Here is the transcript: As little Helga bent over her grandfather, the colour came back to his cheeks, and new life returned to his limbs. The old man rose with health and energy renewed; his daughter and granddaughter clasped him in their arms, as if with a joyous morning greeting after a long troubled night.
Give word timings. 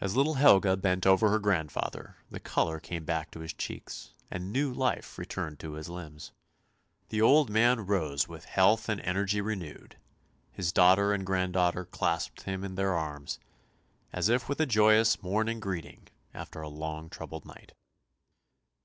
As 0.00 0.14
little 0.14 0.34
Helga 0.34 0.76
bent 0.76 1.04
over 1.08 1.28
her 1.28 1.40
grandfather, 1.40 2.14
the 2.30 2.38
colour 2.38 2.78
came 2.78 3.04
back 3.04 3.32
to 3.32 3.40
his 3.40 3.52
cheeks, 3.52 4.14
and 4.30 4.52
new 4.52 4.72
life 4.72 5.18
returned 5.18 5.58
to 5.58 5.72
his 5.72 5.88
limbs. 5.88 6.30
The 7.08 7.20
old 7.20 7.50
man 7.50 7.80
rose 7.84 8.28
with 8.28 8.44
health 8.44 8.88
and 8.88 9.00
energy 9.00 9.40
renewed; 9.40 9.96
his 10.52 10.70
daughter 10.70 11.12
and 11.12 11.26
granddaughter 11.26 11.84
clasped 11.84 12.42
him 12.42 12.62
in 12.62 12.76
their 12.76 12.94
arms, 12.94 13.40
as 14.12 14.28
if 14.28 14.48
with 14.48 14.60
a 14.60 14.66
joyous 14.66 15.20
morning 15.20 15.58
greeting 15.58 16.06
after 16.32 16.62
a 16.62 16.68
long 16.68 17.08
troubled 17.10 17.44
night. 17.44 17.72